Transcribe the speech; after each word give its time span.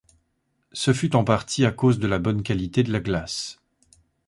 Ce 0.71 0.93
fut 0.93 1.15
en 1.15 1.23
partie 1.23 1.63
à 1.63 1.69
cause 1.71 1.99
de 1.99 2.07
la 2.07 2.17
bonne 2.17 2.41
qualité 2.41 2.81
de 2.81 2.91
la 2.91 3.01
glace. 3.01 3.59